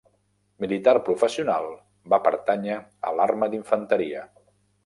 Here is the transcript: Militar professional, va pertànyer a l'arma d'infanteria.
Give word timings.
Militar 0.63 0.93
professional, 1.09 1.69
va 2.15 2.21
pertànyer 2.29 2.81
a 3.11 3.15
l'arma 3.19 3.51
d'infanteria. 3.53 4.27